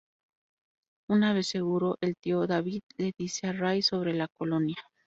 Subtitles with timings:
[1.11, 4.77] Una vez seguro, el tío David le dice a Ray sobre la Colonia.